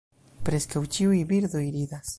Preskaŭ 0.47 0.83
ĉiuj 0.97 1.21
birdoj 1.33 1.67
ridas. 1.79 2.09